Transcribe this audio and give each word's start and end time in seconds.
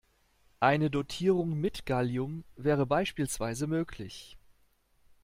Eine 0.59 0.89
Dotierung 0.89 1.53
mit 1.59 1.85
Gallium 1.85 2.43
wäre 2.55 2.87
beispielsweise 2.87 3.67
möglich. 3.67 4.35